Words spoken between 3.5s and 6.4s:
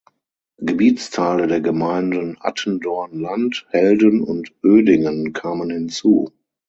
Helden und Oedingen kamen hinzu.